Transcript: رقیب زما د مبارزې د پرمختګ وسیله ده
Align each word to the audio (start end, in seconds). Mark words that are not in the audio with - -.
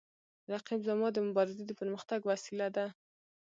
رقیب 0.53 0.79
زما 0.87 1.07
د 1.13 1.17
مبارزې 1.27 1.63
د 1.65 1.71
پرمختګ 1.79 2.19
وسیله 2.31 2.67
ده 2.75 2.85